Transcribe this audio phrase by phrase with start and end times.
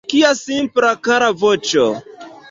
[0.11, 1.85] Kia simpla, kara voĉo!